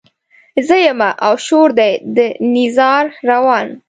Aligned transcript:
زه 0.67 0.75
يمه 0.85 1.09
او 1.25 1.33
شور 1.45 1.69
دی 1.79 1.93
د 2.15 2.17
نيزار 2.53 3.05
روان 3.31 3.67